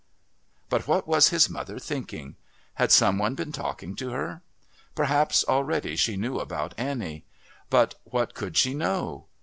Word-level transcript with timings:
But 0.67 0.87
what 0.87 1.07
was 1.07 1.29
his 1.29 1.47
mother 1.47 1.77
thinking? 1.77 2.35
Had 2.73 2.91
some 2.91 3.19
one 3.19 3.35
been 3.35 3.51
talking 3.51 3.95
to 3.97 4.09
her? 4.09 4.41
Perhaps 4.95 5.45
already 5.47 5.95
she 5.95 6.17
knew 6.17 6.39
about 6.39 6.73
Annie. 6.75 7.23
But 7.69 7.93
what 8.03 8.33
could 8.33 8.57
she 8.57 8.73
know? 8.73 9.27